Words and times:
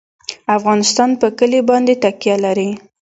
افغانستان 0.57 1.09
په 1.21 1.27
کلي 1.37 1.61
باندې 1.69 1.93
تکیه 2.03 2.35
لري. 2.45 2.69